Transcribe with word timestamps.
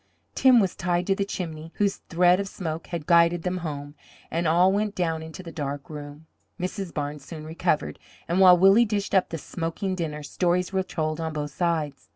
Tim 0.33 0.59
was 0.59 0.75
tied 0.75 1.05
to 1.05 1.15
the 1.15 1.23
chimney, 1.25 1.71
whose 1.75 1.97
thread 1.97 2.39
of 2.39 2.47
smoke 2.47 2.87
had 2.87 3.05
guided 3.05 3.43
them 3.43 3.57
home, 3.57 3.93
and 4.31 4.47
all 4.47 4.71
went 4.73 4.95
down 4.95 5.21
into 5.21 5.43
the 5.43 5.51
dark 5.51 5.91
room. 5.91 6.25
Mrs. 6.59 6.91
Barnes 6.91 7.23
soon 7.23 7.45
recovered, 7.45 7.99
and 8.27 8.39
while 8.39 8.57
Willie 8.57 8.83
dished 8.83 9.13
up 9.13 9.29
the 9.29 9.37
smoking 9.37 9.93
dinner, 9.93 10.23
stories 10.23 10.73
were 10.73 10.81
told 10.81 11.21
on 11.21 11.33
both 11.33 11.51
sides. 11.51 12.09